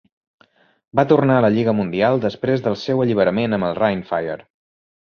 [0.99, 4.43] Va tornar a la Lliga Mundial després del seu alliberament amb el Rhein Fire.